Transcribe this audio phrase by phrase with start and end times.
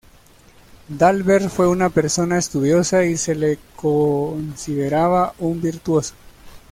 [0.89, 6.15] D’Albert fue una persona estudiosa y se le consideraba un virtuoso.